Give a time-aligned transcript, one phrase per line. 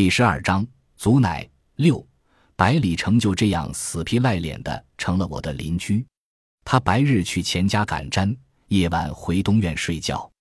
[0.00, 1.46] 第十二章，祖奶
[1.76, 2.02] 六，
[2.56, 6.02] 百里成就这样死皮赖脸的成了我的邻居。
[6.64, 8.34] 他白日去钱家赶毡，
[8.68, 10.32] 夜晚回东院睡觉。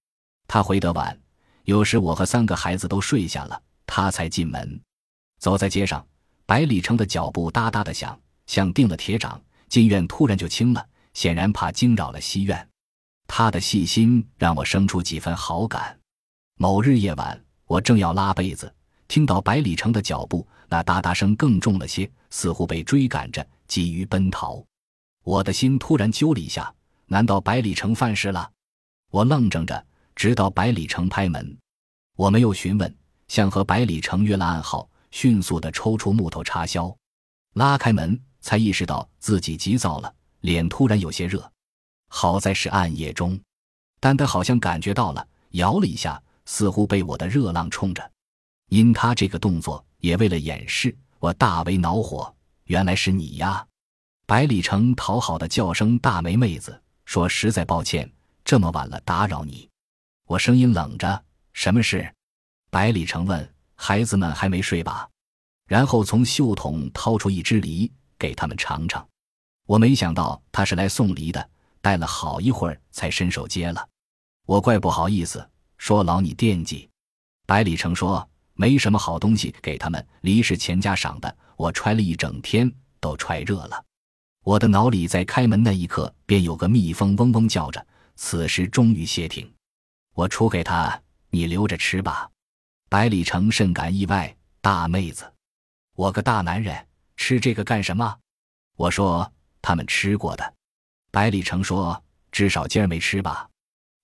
[0.47, 1.19] 他回得晚，
[1.65, 4.81] 有时我和三个孩子都睡下了，他才进门。
[5.39, 6.07] 走在街上，
[6.45, 9.41] 百里成的脚步哒哒的响，像钉了铁掌。
[9.67, 12.65] 进院突然就轻了，显然怕惊扰了西院。
[13.27, 15.99] 他的细心让我生出几分好感。
[16.55, 18.73] 某日夜晚，我正要拉被子。
[19.09, 24.63] 听到百里城的脚步，那哒哒声更重了些，似乎被追赶着，急于奔逃。
[25.23, 26.71] 我的心突然揪了一下，
[27.07, 28.47] 难道百里城犯事了？
[29.09, 29.83] 我愣怔着，
[30.15, 31.57] 直到百里城拍门。
[32.15, 32.95] 我没有询问，
[33.27, 36.95] 像和百里城约了暗号，迅速地抽出木头插销，
[37.55, 41.51] 拉开门，才意识到自己急躁了，脸突然有些热。
[42.09, 43.39] 好在是暗夜中，
[43.99, 48.11] 但他好像感觉到了，摇了一下，似乎被我的热浪冲着。
[48.69, 52.33] 因他这个动作，也为了掩饰，我大为恼火。
[52.65, 53.65] 原来是你呀！
[54.27, 58.07] 百里城讨好的叫声：“大梅妹子。”说：“实在抱歉，
[58.45, 59.67] 这么晚了打扰你。”
[60.29, 62.13] 我声音冷着：“什么事？”
[62.69, 65.09] 百里城问：“孩子们还没睡吧？”
[65.65, 69.03] 然后从袖筒掏出一只梨给他们尝尝。
[69.65, 71.49] 我没想到他是来送梨的，
[71.81, 73.89] 待了好一会儿才伸手接了。
[74.45, 75.49] 我怪不好意思，
[75.79, 76.87] 说：“劳你惦记。”
[77.47, 78.28] 百里城说。
[78.59, 83.85] 没什么好东西给他们，梨是钱家赏的，我揣了一整天，都揣热了。
[84.43, 87.87] 我的脑里在开门那一刻，便有个蜜蜂嗡嗡叫着，
[88.17, 89.49] 此时终于歇停。
[90.13, 92.29] 我出给他，你留着吃吧。
[92.89, 95.23] 百里城甚感意外，大妹子，
[95.95, 98.17] 我个大男人吃这个干什么？
[98.75, 100.53] 我说他们吃过的。
[101.11, 103.47] 百里城说至少今儿没吃吧。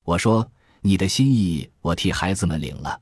[0.05, 3.01] 我说你的心意，我替孩子们领了。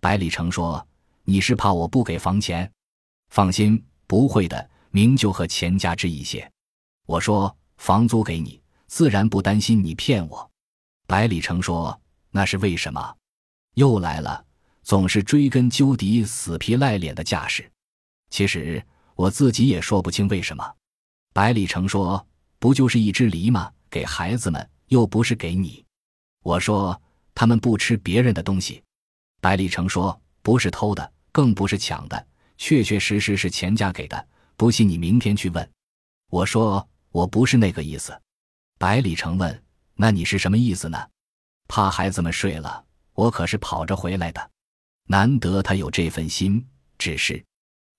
[0.00, 0.86] 百里城说
[1.24, 2.70] ：“你是怕我不给房钱？
[3.28, 4.70] 放心，不会的。
[4.90, 6.50] 明就和钱家之一些。”
[7.06, 10.50] 我说：“房租给你，自然不担心你骗我。”
[11.06, 13.16] 百里城说：“那是为什么？
[13.74, 14.44] 又来了，
[14.82, 17.70] 总是追根究底、死皮赖脸的架势。
[18.30, 18.82] 其实
[19.14, 20.74] 我自己也说不清为什么。”
[21.34, 22.26] 百里城说
[22.58, 23.70] ：“不就是一只梨吗？
[23.90, 25.84] 给孩子们，又不是给你。”
[26.42, 27.00] 我说
[27.34, 28.82] ：“他们不吃别人的东西。”
[29.46, 32.26] 百里成说：“不是偷的，更不是抢的，
[32.58, 34.28] 确确实实是钱家给的。
[34.56, 35.70] 不信你明天去问。”
[36.32, 36.84] 我说
[37.14, 38.20] ：“我不是那个意思。”
[38.76, 39.62] 百里成问
[39.94, 40.98] ：“那你是什么意思呢？”
[41.68, 44.50] 怕孩子们睡了，我可是跑着回来的。
[45.04, 46.66] 难得他有这份心。
[46.98, 47.40] 只是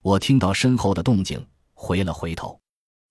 [0.04, 2.60] 我听到身后的动静，回了回头，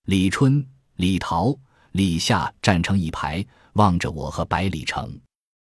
[0.03, 0.63] 李春、
[0.97, 1.57] 李桃、
[1.93, 3.43] 李夏站成一排，
[3.73, 5.19] 望着我和百里成。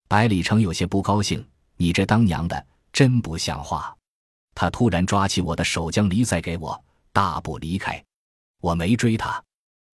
[0.08, 1.46] 百里成有些不高兴。
[1.76, 3.94] 你这当娘的真不像话！
[4.54, 8.02] 他突然抓起我的手，将梨塞给我，大步离开。
[8.60, 9.42] 我没追他。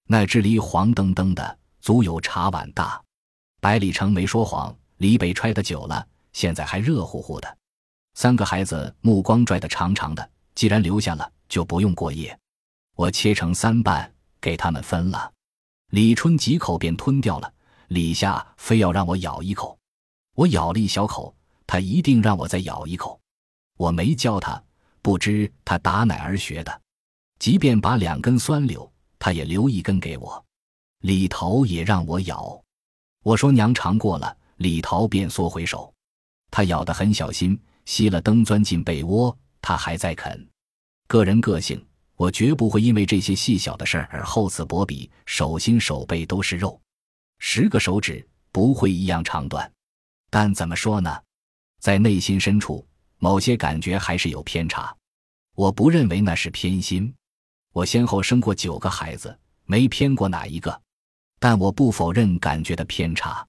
[0.06, 3.02] 那只梨黄澄澄的，足有茶碗大。
[3.60, 7.58] 百里城没说谎，梨被揣的久了，现在还热乎乎的。
[8.14, 12.38] 三个孩子目光拽得长长的，既然留下了，就不用过夜。
[12.96, 15.32] 我切成三半，给他们分了。
[15.90, 17.52] 李春几口便吞掉了，
[17.88, 19.78] 李夏非要让我咬一口，
[20.34, 21.34] 我咬了一小口。
[21.70, 23.20] 他一定让我再咬一口，
[23.76, 24.60] 我没教他，
[25.02, 26.82] 不知他打哪儿学的。
[27.38, 30.44] 即便把两根酸柳，他也留一根给我。
[31.02, 32.60] 李桃也让我咬，
[33.22, 35.94] 我说娘尝过了，李桃便缩回手。
[36.50, 37.56] 他咬得很小心，
[37.86, 40.44] 熄了灯钻进被窝，他还在啃。
[41.06, 41.80] 个人个性，
[42.16, 46.80] 我绝不会因为这些细小的事儿而厚此薄彼，手心手背都是肉，
[47.38, 49.70] 十个手指不会一样长短。
[50.30, 51.16] 但怎么说呢？
[51.80, 52.86] 在内心深处，
[53.18, 54.94] 某些感觉还是有偏差。
[55.56, 57.12] 我不认为那是偏心。
[57.72, 60.80] 我先后生过九个孩子，没偏过哪一个。
[61.38, 63.46] 但我不否认感觉的偏差，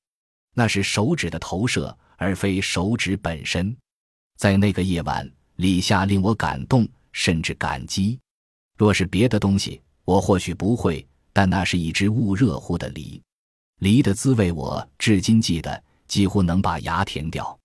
[0.55, 3.75] 那是手指的投射，而非手指本身。
[4.37, 8.17] 在那个夜晚，李夏令我感动，甚至感激。
[8.77, 11.05] 若是别的东西，我或许不会。
[11.33, 13.21] 但那是一只捂热乎的梨，
[13.79, 17.57] 梨的滋味我至今记得，几乎能把牙甜掉。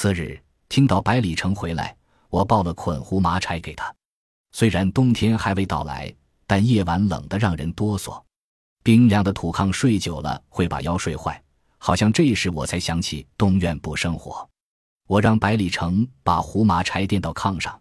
[0.00, 1.96] 次日听到百里城回来，
[2.28, 3.92] 我抱了捆胡麻柴给他。
[4.52, 6.14] 虽然冬天还未到来，
[6.46, 8.22] 但夜晚冷得让人哆嗦。
[8.84, 11.42] 冰凉的土炕睡久了会把腰睡坏，
[11.78, 14.48] 好像这时我才想起东院不生火。
[15.08, 17.76] 我让百里城把胡麻柴垫到炕上，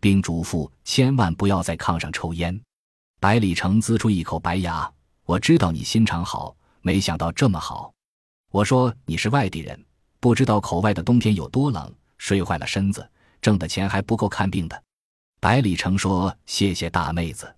[0.00, 2.60] 并嘱咐千万不要在炕上抽烟。
[3.20, 4.92] 百里城呲出一口白牙
[5.24, 7.92] ：“我知道你心肠好，没想到这么好。”
[8.50, 9.80] 我说：“你是外地人。”
[10.20, 13.08] 不知道口外的冬天有多冷，睡坏了身子，
[13.40, 14.82] 挣的钱还不够看病的。
[15.40, 17.52] 百里成说：“谢谢大妹子。”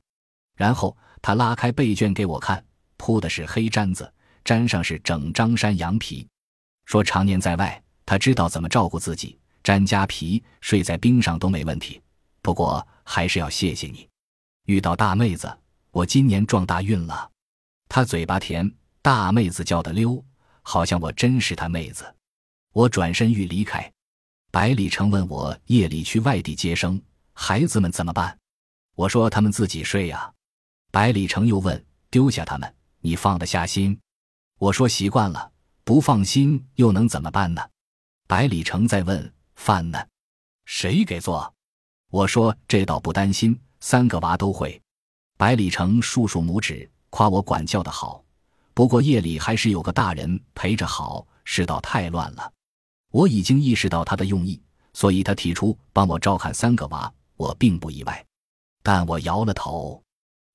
[0.57, 2.65] 然后他拉开被卷给我看，
[2.97, 4.11] 铺的是黑毡子，
[4.45, 6.25] 毡上是整张山羊皮。
[6.87, 12.01] 说常年在外，他知道怎么照顾自己，毡加皮，睡在冰上都没问题。
[12.43, 14.09] 不过还是要谢谢你，
[14.67, 15.53] 遇到大妹子，
[15.91, 17.29] 我今年撞大运了。
[17.89, 20.25] 他嘴巴甜，大妹子叫的溜，
[20.63, 22.15] 好像我真是他妹子。
[22.73, 23.93] 我转身欲离开，
[24.51, 27.01] 百里成问我夜里去外地接生，
[27.35, 28.39] 孩子们怎么办？
[28.95, 30.33] 我说他们自己睡呀。
[30.91, 33.99] 百里成又问丢下他们，你放得下心？
[34.59, 35.53] 我说习惯了，
[35.85, 37.63] 不放心又能怎么办呢？
[38.27, 40.07] 百里成再问饭呢，
[40.65, 41.53] 谁给做？
[42.09, 44.81] 我说这倒不担心，三个娃都会。
[45.37, 48.25] 百里成竖竖拇指，夸我管教的好。
[48.73, 52.51] 不过夜里还是有个大人陪着好，世道太乱了。
[53.13, 54.61] 我已经意识到他的用意，
[54.95, 58.27] 所以他提出帮我照看三个娃，我并不意外。
[58.83, 60.03] 但我摇了头。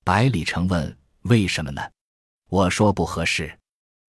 [0.03, 1.81] 百里城问为什么呢？
[2.49, 3.57] 我说不合适。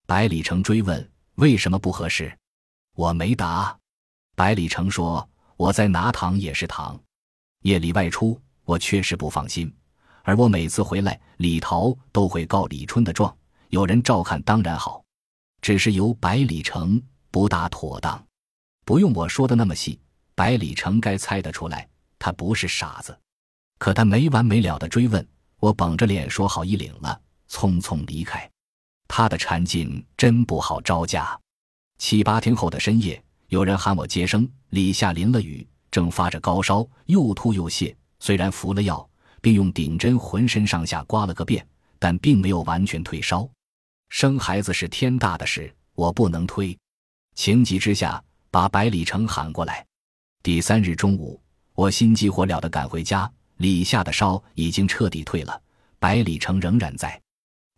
[0.07, 2.37] 百里城追问为什么不合适，
[2.95, 3.77] 我没答。
[4.35, 6.99] 百里城说我在拿糖也是糖。
[7.63, 9.71] 夜里外出，我确实不放心。
[10.23, 13.37] 而我每次回来，李桃都会告李春的状。
[13.69, 15.05] 有人照看当然好，
[15.61, 18.28] 只是由百里城不大妥当。
[18.89, 20.01] 不用我说的那么细，
[20.35, 21.87] 百里城该猜得出来，
[22.19, 23.15] 他不是傻子。
[23.79, 25.29] 可他没完没了的追问，
[25.61, 27.21] 我绷着脸说好一领了，
[27.51, 28.51] 匆匆离开。
[29.07, 31.39] 他的缠劲真不好招架。
[31.99, 35.69] 七八天后的深夜，有人喊我接生，李下淋了雨。
[35.91, 39.07] 正发着高烧，又吐又泻，虽然服了药，
[39.43, 41.63] 并用顶针浑身上下刮了个遍，
[41.99, 43.47] 但并没有完全退烧。
[44.09, 46.75] 生孩子是天大的事，我不能推。
[47.35, 49.85] 情急之下，把百里成喊过来。
[50.43, 51.41] 第三日中午，
[51.75, 53.31] 我心急火燎地赶回家。
[53.59, 55.61] 李夏的烧已经彻底退了，
[55.99, 57.21] 百里城仍然在。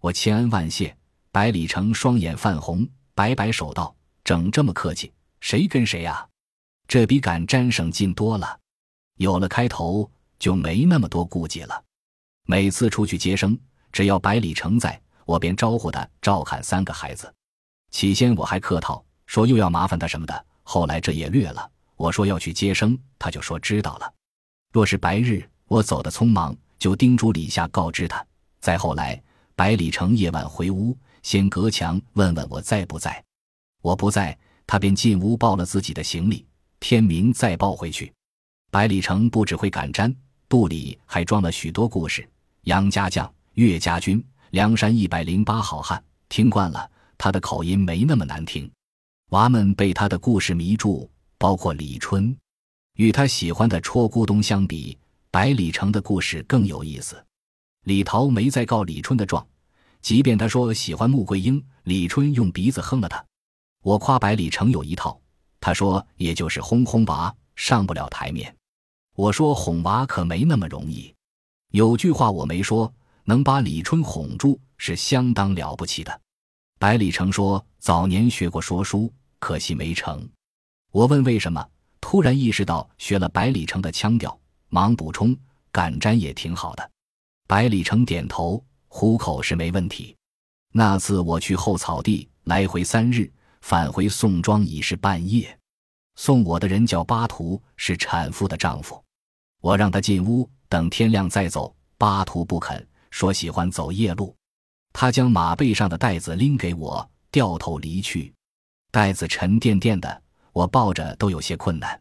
[0.01, 0.95] 我千恩万谢。
[1.33, 3.95] 百里城双眼泛红，摆摆手道
[4.25, 6.27] ：“整这么客气，谁跟谁呀？”
[6.89, 8.59] 这比赶毡省劲多了，
[9.17, 11.85] 有了开头就没那么多顾忌了。
[12.47, 13.57] 每次出去接生，
[13.93, 17.33] 只要百里城在，我便招呼他照看三个孩子。
[17.91, 21.69] 起先我还客套说又要麻烦他什么的，后来这也略了。
[21.97, 24.15] 我说要去接生，他就说知道了。
[24.73, 28.25] 若是白日我走得匆忙，就叮嘱李夏告知他。
[28.61, 29.21] 再后来，
[29.57, 33.21] 百里城夜晚回屋，先隔墙问问我在不在。
[33.83, 36.47] 我不在，他便进屋抱了自己的行李。
[36.79, 38.13] 天明再抱回去。
[38.71, 40.15] 百里城不只会赶毡，
[40.49, 42.25] 肚里还装了许多故事。
[42.63, 46.89] 杨家将、岳家军、梁山一百零八好汉，听惯了，
[47.19, 48.71] 他的口音没那么难听。
[49.31, 52.37] 娃们被他的故事迷住，包括李春。
[52.97, 54.99] 与他喜欢的戳咕咚相比，
[55.31, 57.25] 百里城的故事更有意思。
[57.85, 59.47] 李桃没再告李春的状，
[60.03, 63.25] 即便他说喜欢穆桂英，李春用鼻子哼了他。
[63.83, 65.19] 我夸百里城有一套。
[65.61, 68.53] 他说：“也就是哄哄娃，上不了台面。”
[69.15, 71.15] 我说：“哄娃可没那么容易。
[71.71, 72.93] 有句话我没说，
[73.25, 76.21] 能把李春哄住是相当了不起的。”
[76.81, 80.25] 百里成说：“早年学过说书，可惜没成。”
[80.93, 81.69] 我问为什么，
[82.01, 84.39] 突然意识到学了百里城的腔调，
[84.69, 85.37] 忙补充
[85.73, 86.91] ：“赶毡也挺好的。”
[87.49, 90.17] 百里城点头：“糊口是没问题。”
[90.73, 93.29] 那次我去后草地，来回三日。
[93.63, 95.55] 返回宋庄已是半夜，
[96.17, 99.05] 送我的人叫巴图，是产妇的丈夫。
[99.61, 101.77] 我让他进屋，等天亮再走。
[101.99, 104.35] 巴图不肯，说喜欢走夜路。
[104.95, 108.33] 他将马背上的袋子拎给我，掉头离去。
[108.91, 112.01] 袋子沉甸甸的，我抱着都有些困难。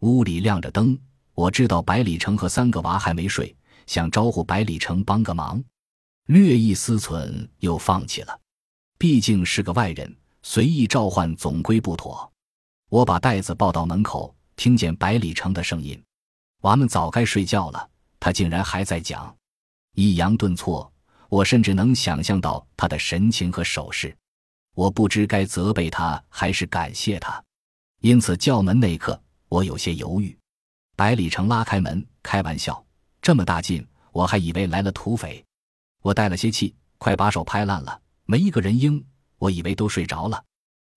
[0.00, 0.98] 屋里亮着灯，
[1.34, 3.54] 我知道百里城和三个娃还没睡，
[3.86, 5.62] 想招呼百里城帮个忙，
[6.26, 8.40] 略一思忖，又放弃了。
[8.98, 10.16] 毕竟是个外人。
[10.44, 12.28] 随意召唤总归不妥，
[12.88, 16.02] 我把袋子抱到门口，听见百里城的声音。
[16.62, 19.32] 娃们早该睡觉了，他竟然还在讲，
[19.94, 20.92] 抑扬顿挫。
[21.28, 24.16] 我甚至能想象到他的神情和手势。
[24.74, 27.42] 我不知该责备他还是感谢他，
[28.00, 30.36] 因此叫门那一刻，我有些犹豫。
[30.96, 32.84] 百里城拉开门，开玩笑
[33.20, 35.44] ：“这么大劲，我还以为来了土匪。”
[36.02, 39.04] 我带了些气，快把手拍烂了，没一个人应。
[39.38, 40.42] 我以为都睡着了，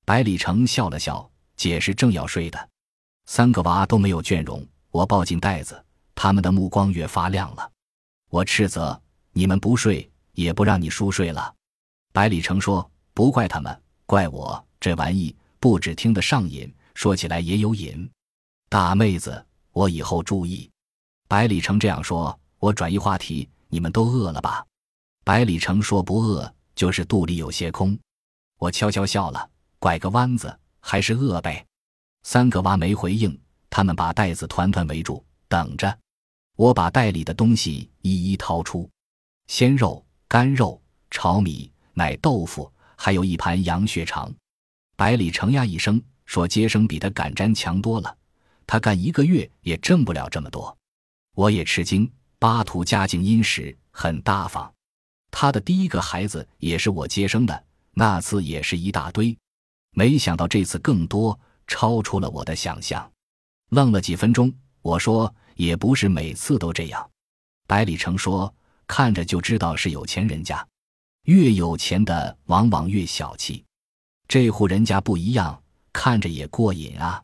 [0.06, 2.70] 百里城笑了笑，解释正要睡的，
[3.26, 4.66] 三个娃都没有倦容。
[4.92, 7.72] 我抱进袋子，他们的目光越发亮了。
[8.30, 9.02] 我斥责
[9.34, 11.54] 你们不睡，也不让你叔睡了。
[12.14, 18.08] 百里城说：“不怪他们，怪我这玩意不只听得上瘾，说起来也有瘾。
[18.68, 20.70] 大妹子，我以后注意。”
[21.30, 24.66] 百里城这样说，我转移话题：“你们都饿了吧？”
[25.24, 27.98] 百里城说：“不饿，就是肚里有些空。”
[28.60, 31.66] 我悄悄笑了，拐个弯子，还是饿呗。
[32.24, 35.98] 三个娃没回应，他们把袋子团团围住，等着。
[36.58, 38.90] 我把袋里的东西一一掏出：
[39.48, 44.34] 鲜肉、干肉、炒米、奶豆腐，还有一盘羊血肠。
[44.96, 48.18] 百里城呀一声说：“接生比他赶毡强多了，
[48.66, 50.76] 他干一个月也挣不了这么多。”
[51.36, 52.10] 我也吃惊，
[52.40, 54.74] 巴图家境殷实，很大方。
[55.32, 59.38] 他的第一个孩子也是我接生的，那次也是一大堆，
[59.92, 61.38] 没想到这次更多，
[61.68, 63.12] 超出了我的想象。
[63.72, 67.10] 愣了几分钟，我说：“也不是每次都这样。”
[67.68, 68.54] 百里成说
[68.88, 70.66] ：“看着就知道是有钱人家，
[71.26, 73.64] 越有钱的往往越小气。
[74.28, 75.62] 这户人家不一样，
[75.94, 77.22] 看着也过瘾啊。”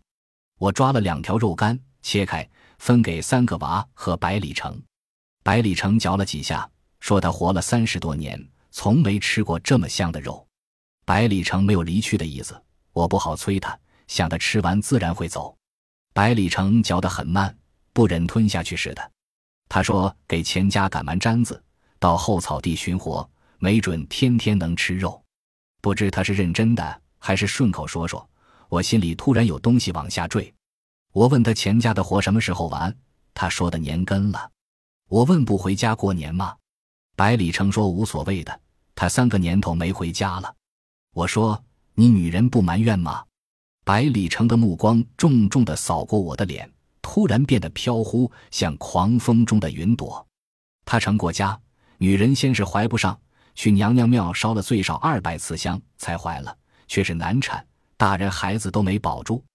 [0.59, 4.79] 我抓了两条肉干，切开，分给三个娃和百里城。
[5.41, 6.69] 百里城嚼了几下。
[6.99, 8.39] 说他活了三十多年，
[8.69, 10.47] 从没吃过这么香的肉。
[11.03, 12.61] 百里城没有离去的意思，
[12.93, 13.75] 我不好催他，
[14.07, 15.57] 想他吃完自然会走。
[16.13, 17.57] 百里城嚼得很慢，
[17.91, 19.11] 不忍吞下去似的。
[19.67, 21.63] 他说：“给钱家赶完毡子，
[21.97, 23.27] 到后草地寻活，
[23.61, 25.23] 没准天天能吃肉。”
[25.79, 28.27] 不知他是认真的还是顺口说说。
[28.67, 30.53] 我心里突然有东西往下坠。
[31.11, 32.95] 我问他钱家的活什么时候完，
[33.33, 34.49] 他说的年根了。
[35.09, 36.55] 我问不回家过年吗？
[37.17, 38.61] 百里成说：“无所谓的，
[38.95, 40.55] 他三个年头没回家了。”
[41.13, 41.61] 我说
[41.95, 43.25] ：“你女人不埋怨吗？”
[43.83, 50.25] 百里成的目光重重的扫过我的脸，突然变得飘忽，像狂风中的云朵。
[50.85, 51.59] 他成过家，
[51.97, 53.19] 女人先是怀不上，
[53.61, 57.63] 去娘娘庙烧了最少二百次香才怀了，却是难产，
[57.95, 59.45] 大人孩子都没保住。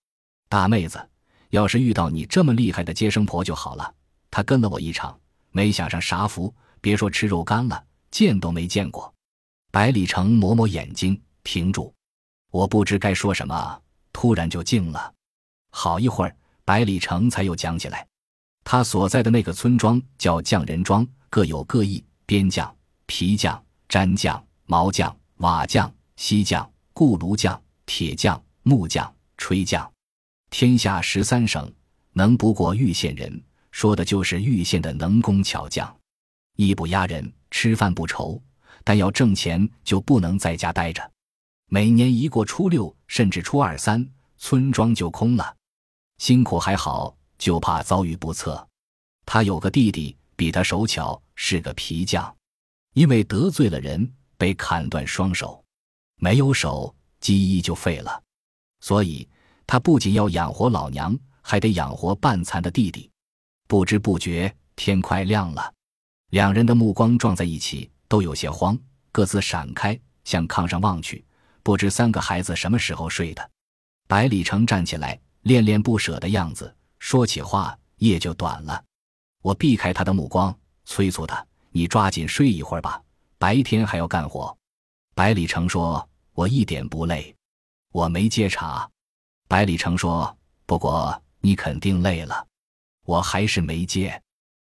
[0.49, 1.05] 大妹子，
[1.51, 3.93] 要是遇到你这么厉害的接生婆就好了。
[4.31, 5.19] 她跟了我一场，
[5.51, 6.55] 没享上啥福。
[6.81, 9.13] 别说吃肉干了，见都没见过。
[9.73, 11.93] 百里城抹抹眼睛，停住。
[12.53, 13.83] 我不知该说什么，
[14.13, 15.13] 突然就静了。
[15.73, 18.07] 好一会儿，百里城才又讲起来。
[18.63, 22.73] 他所在的那个村庄叫匠人庄，各有各异：边匠、
[23.07, 29.91] 皮匠、毡匠、毛匠、瓦匠、锡匠、固炉匠、铁匠、木匠、吹匠。
[30.51, 31.73] 天下十三省，
[32.13, 35.95] 能不过玉县人，说的就是玉县的能工巧匠。
[36.57, 38.41] 艺不压人，吃饭不愁，
[38.83, 41.11] 但要挣钱就不能在家待着。
[41.69, 45.55] 每年一过初六，甚至初二三，村庄就空了。
[46.19, 48.67] 辛苦还好，就怕遭遇不测。
[49.25, 52.36] 他有个弟弟，比他手巧，是个皮匠，
[52.97, 55.63] 因为得罪了人，被砍断双手，
[56.19, 58.23] 没有手，记忆就废了。
[58.81, 59.29] 所以
[59.67, 63.11] 他不仅要养活老娘，还得养活半残的弟弟。
[63.69, 65.75] 不知不觉，天快亮了。
[66.31, 68.79] 两人的目光撞在一起，都有些慌，
[69.13, 71.23] 各自闪开，向炕上望去，
[71.63, 73.51] 不知三个孩子什么时候睡的。
[74.09, 78.83] 百里成站起来，恋恋不舍的样子，说起话夜就短了。
[79.43, 83.03] 我避开他的目光，催促他：“你抓紧睡一会儿吧，
[83.37, 84.57] 白天还要干活。”
[85.15, 87.37] 百里成说：“我一点不累，
[87.93, 88.91] 我没接茬。”
[89.47, 92.47] 百里成说：“不过你肯定累了。”
[93.05, 94.23] 我还是没接。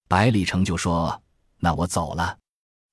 [0.09, 1.23] 百里成就说。
[1.59, 2.37] 那我走了。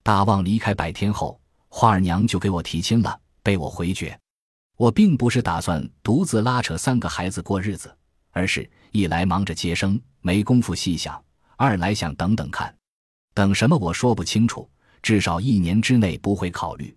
[0.04, 4.18] 大旺离开百天后，花二娘就给我提亲了，被我回绝。
[4.78, 7.98] 我并不是打算独自拉扯三个孩子过日子，
[8.32, 11.14] 而是一来忙着接生，没工夫细想；
[11.58, 12.74] 二来想等等看，
[13.34, 14.70] 等什么我说不清楚，
[15.02, 16.96] 至少一年之内不会考虑。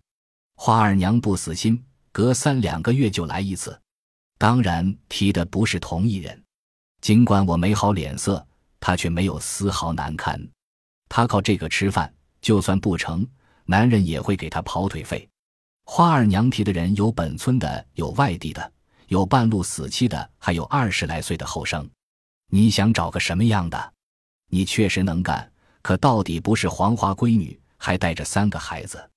[0.57, 3.79] 花二娘不死心，隔三两个月就来一次。
[4.39, 6.43] 当然提的不是同一人，
[7.01, 8.47] 尽管我没好脸色，
[8.81, 10.41] 她却没有丝毫难堪。
[11.09, 13.27] 他靠这个吃饭，就算不成，
[13.65, 15.29] 男人也会给他跑腿费。
[15.85, 18.73] 花二娘提的人有本村的，有外地的，
[19.07, 21.89] 有半路死妻的，还有二十来岁的后生。
[22.51, 23.93] 你想找个什么样的？
[24.51, 25.51] 你确实能干，
[25.87, 29.09] 可到底不是黄花闺女，还带着三个孩子。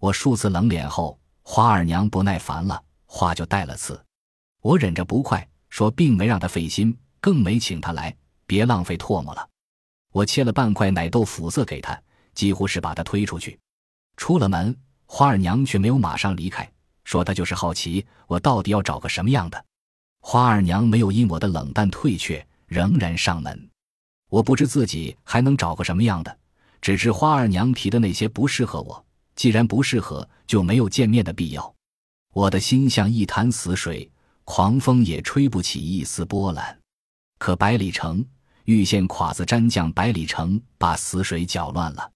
[0.00, 4.04] 我数次冷脸后，花二娘不耐烦了，话就带了次。
[4.60, 8.12] 我忍着不快，说并没让她费心，更没请她来，
[8.48, 9.48] 别浪费唾沫了。
[10.10, 11.96] 我切了半块奶豆腐色给她，
[12.34, 13.56] 几乎是把她推出去。
[14.16, 16.68] 出了门，花二娘却没有马上离开，
[17.04, 19.64] 说她就是好奇我到底要找个什么样的。
[20.20, 23.70] 花二娘没有因我的冷淡退却，仍然上门。
[24.28, 26.38] 我不知自己还能找个什么样的，
[26.80, 29.04] 只知花二娘提的那些不适合我。
[29.34, 31.74] 既然不适合，就没有见面的必要。
[32.32, 34.10] 我的心像一潭死水，
[34.44, 36.78] 狂风也吹不起一丝波澜。
[37.38, 38.24] 可百里城。
[38.64, 42.12] 玉县侉子粘将百里城把死水搅乱了。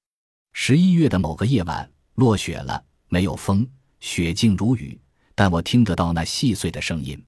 [0.52, 3.66] 十一月的某个夜晚，落雪了，没有风，
[4.00, 5.00] 雪静如雨，
[5.35, 7.19] 但我听得到那细碎的声音，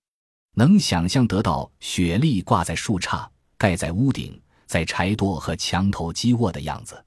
[0.57, 3.26] 能想象得到雪粒挂在树杈、
[3.57, 7.02] 盖在屋顶、在柴垛和墙头积卧的样子。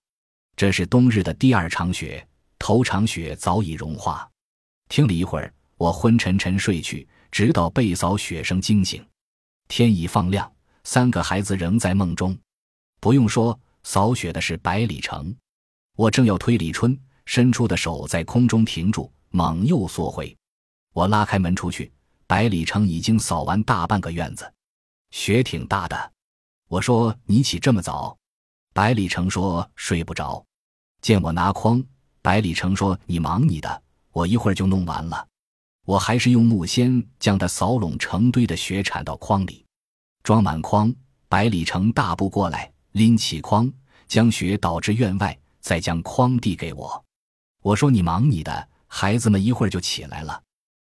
[0.56, 4.30] 这是冬日的第二场雪，头场雪早已融化。
[4.90, 9.06] 听了一会儿，我昏沉沉睡去，直到被扫雪声惊醒。
[9.68, 10.52] 天已放亮，
[10.84, 12.38] 三个孩子仍在梦中。
[13.00, 15.36] 不用说，扫雪的是百里城。
[15.96, 20.36] 我正要推李春，伸出的手在空中停住，猛又缩回。
[20.94, 21.92] 我拉开门出去，
[22.26, 24.52] 百里城已经扫完大半个院子，
[25.12, 26.12] 雪挺大的。
[26.68, 28.18] 我说：“你起这么早？”
[28.74, 30.46] 百里城说：“睡不着。”
[31.02, 31.84] 见我拿筐，
[32.22, 33.82] 百里城说：“你忙你的，
[34.12, 35.28] 我一会儿就弄完了。”
[35.86, 39.66] 我还是用木锨将它扫拢成堆的雪铲到筐里，
[40.24, 40.94] 装满筐。
[41.30, 43.72] 百里城大步过来，拎起筐，
[44.08, 45.38] 将雪倒至院外。
[45.60, 47.06] 再将筐递给我，
[47.62, 50.42] 我说：“你忙你的，孩子们一会儿就起来了。”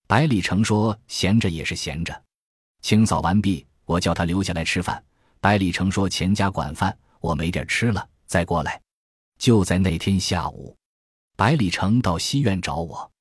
[0.09, 2.23] 百里成说：“闲着也是闲着。”
[2.83, 5.01] 清扫完毕，我叫他留下来吃饭。
[5.45, 8.81] 百里成说：“钱家管饭，我没地儿吃了，再过来。”
[9.37, 10.75] 就在那天下午，
[11.37, 13.13] 百里成到西院找我，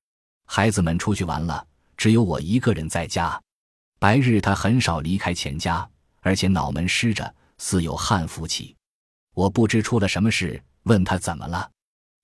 [0.46, 3.38] 孩子们出去玩了，只有我一个人在家。
[4.00, 5.86] 白日他很少离开钱家，
[6.22, 8.74] 而且脑门湿着，似有汗浮起。
[9.34, 10.64] 我不知出了什么事。
[10.84, 11.70] 问他怎么了，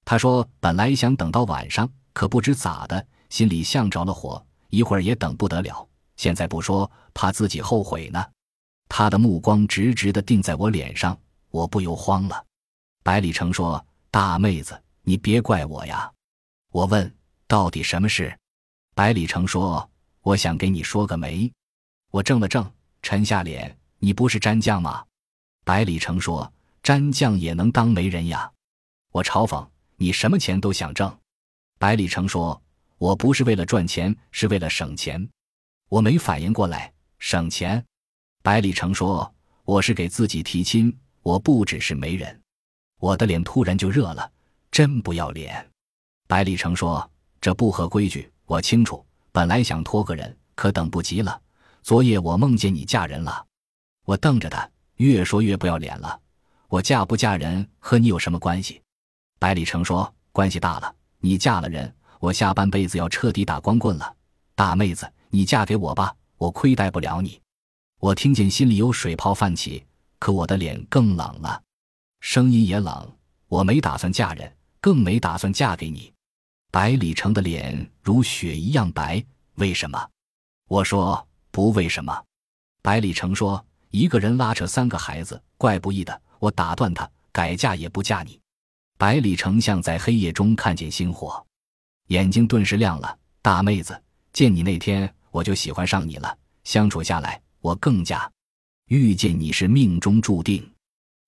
[0.06, 5.86] 他说本来想等到晚上，可不知咋的，心里像着了火，一会儿也等不得了。
[6.16, 8.26] 现在不说，怕自己后悔呢。
[8.90, 11.18] 他的目光直直的定在我脸上，
[11.50, 12.46] 我不由慌了。
[13.04, 16.12] 百里城说：“大妹子，你别怪我呀。”
[16.74, 17.16] 我问
[17.48, 18.38] ：“到底什么事？”
[18.94, 19.90] 百里城说
[20.22, 21.50] ：“我想给你说个媒。”
[22.12, 22.70] 我怔了怔，
[23.02, 25.06] 沉下脸：“你不是詹将吗？”
[25.64, 26.52] 百里城说。
[26.82, 28.50] 詹将也能当媒人呀，
[29.12, 29.68] 我嘲讽
[29.98, 31.16] 你什么钱都想挣。
[31.78, 32.60] 百里城说
[32.98, 35.30] ：“我不是为了赚钱，是为了省钱。”
[35.90, 37.86] 我没反应过来，省钱。
[38.50, 39.32] 百里成说
[39.64, 42.42] ：“我是给自己提亲，我不只是媒人。”
[43.00, 44.32] 我的脸突然就热了，
[44.72, 45.64] 真不要脸。
[46.28, 47.08] 百里成说
[47.40, 49.06] ：“这不合规矩，我清楚。
[49.32, 51.40] 本来想托个人，可等不及了。
[51.84, 53.46] 昨夜我梦见你嫁人了。”
[54.06, 56.20] 我瞪着他，越说越不要脸了。
[56.70, 58.82] 我嫁不嫁人和你有什么关系？
[59.38, 60.92] 百里成说：“关系大了。
[61.20, 64.16] 你嫁了人，我下半辈子要彻底打光棍了。
[64.56, 67.40] 大妹子，你嫁给我吧，我亏待不了你。”
[68.00, 69.84] 我听见心里有水泡泛起，
[70.20, 71.62] 可我的脸更冷了，
[72.22, 73.14] 声音也冷。
[73.50, 76.14] 我没打算嫁人，更没打算嫁给你。
[76.72, 79.22] 百里城的脸如雪一样白，
[79.56, 80.10] 为什么？
[80.70, 82.24] 我说不为什么。
[82.82, 88.40] 百里城说：“一个人拉扯三个孩子，怪不易的。”我打断他，改嫁也不嫁你。
[88.98, 91.46] 百里丞相在黑夜中看见星火，
[92.08, 93.18] 眼睛顿时亮了。
[93.42, 98.30] 大妹子，见你那天我就喜欢上你了，相处下来我更加
[98.88, 100.68] 遇见你是命中注定。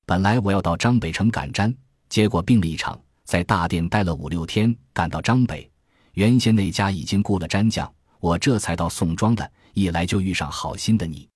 [0.05, 1.73] 本来我要到张北城赶毡，
[2.09, 5.69] 结果病了一场，在大殿待了五六天，赶到张北，
[6.13, 11.27] 原先那家已经雇了毡匠，我这才到宋庄的，一来就遇上好心的你。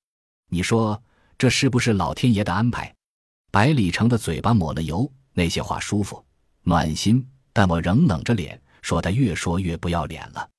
[0.50, 1.02] 你说
[1.38, 2.94] 这是不是老天爷的安排？
[3.52, 6.24] 百里城的嘴巴抹了油，那些话舒服、
[6.64, 10.50] 暖心，但我仍冷着脸说：“他越说越不要脸了。”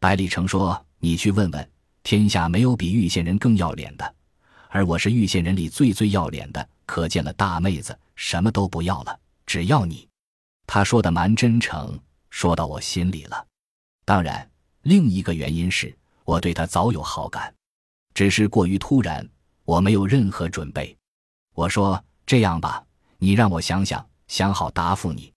[0.00, 1.70] 百里城说：“你去问问，
[2.02, 4.14] 天下没有比玉县人更要脸的，
[4.68, 6.68] 而我是玉县人里最最要脸的。
[6.86, 10.08] 可见了，大妹子什么都不要了，只要你。”
[10.66, 11.98] 他说的蛮真诚，
[12.30, 13.46] 说到我心里了。
[14.04, 14.48] 当然，
[14.82, 17.54] 另一个原因是我对他早有好感，
[18.14, 19.28] 只是过于突然，
[19.64, 20.96] 我没有任何准备。
[21.54, 22.02] 我说。
[22.28, 22.84] 这样吧，
[23.16, 25.32] 你让我想想，想好答复你。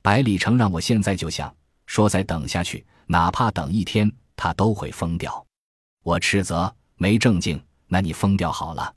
[0.00, 5.46] 百里城让我现在就想，说再等下去，哪怕等一天，他都会疯掉。
[6.02, 8.94] 我斥责没正经，那你疯掉好了。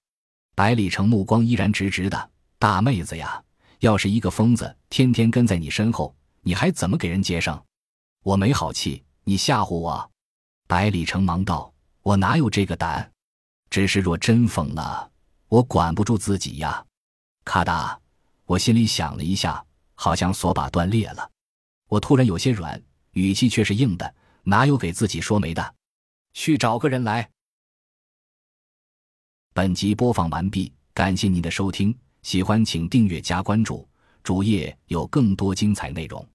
[0.56, 3.44] 百里城目光依然直直的，大妹子呀，
[3.80, 7.62] 要是一个疯子天天跟在你身后，你还怎么给人接生？
[8.24, 10.12] 我没好气，你吓唬我。
[10.68, 13.12] 百里城忙道：“我哪有这个胆？
[13.70, 15.12] 只是若真疯了，
[15.50, 16.86] 我管不住自己呀。”
[17.44, 17.98] 咔嗒，
[18.46, 19.64] 我心里想了一下，
[19.96, 21.30] 好像锁把断裂了。
[21.90, 25.76] 我突然有些软，语气却是硬的，哪有给自己说媒的？
[26.34, 27.30] 去找个人来。
[29.54, 33.88] 本集播放完毕，感谢您的收听，喜欢请订阅加关注，
[34.24, 36.28] 主页有更多精彩内容。